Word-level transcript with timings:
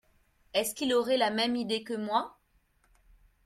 Est-ce 0.55 0.73
qu’il 0.73 0.95
aurait 0.95 1.15
la 1.17 1.29
même 1.29 1.55
idée 1.55 1.83
que 1.83 1.93
moi? 1.93 2.39